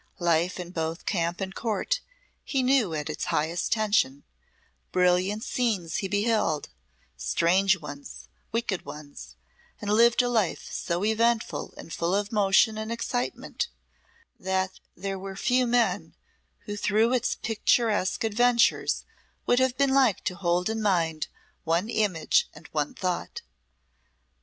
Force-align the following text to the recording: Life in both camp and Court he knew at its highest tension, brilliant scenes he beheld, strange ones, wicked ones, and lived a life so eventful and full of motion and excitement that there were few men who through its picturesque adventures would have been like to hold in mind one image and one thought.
Life 0.17 0.59
in 0.59 0.71
both 0.71 1.05
camp 1.05 1.39
and 1.41 1.53
Court 1.53 1.99
he 2.43 2.63
knew 2.63 2.91
at 2.95 3.07
its 3.07 3.25
highest 3.25 3.71
tension, 3.71 4.23
brilliant 4.91 5.43
scenes 5.43 5.97
he 5.97 6.07
beheld, 6.07 6.69
strange 7.15 7.79
ones, 7.79 8.27
wicked 8.51 8.83
ones, 8.83 9.35
and 9.79 9.91
lived 9.93 10.23
a 10.23 10.27
life 10.27 10.67
so 10.71 11.05
eventful 11.05 11.75
and 11.77 11.93
full 11.93 12.15
of 12.15 12.31
motion 12.31 12.79
and 12.79 12.91
excitement 12.91 13.67
that 14.39 14.79
there 14.97 15.19
were 15.19 15.35
few 15.35 15.67
men 15.67 16.15
who 16.61 16.75
through 16.75 17.13
its 17.13 17.35
picturesque 17.35 18.23
adventures 18.23 19.03
would 19.45 19.59
have 19.59 19.77
been 19.77 19.93
like 19.93 20.23
to 20.23 20.33
hold 20.33 20.67
in 20.67 20.81
mind 20.81 21.27
one 21.63 21.89
image 21.89 22.49
and 22.55 22.65
one 22.71 22.95
thought. 22.95 23.43